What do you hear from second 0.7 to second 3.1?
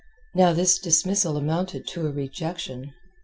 dismissal amounted to a rejection.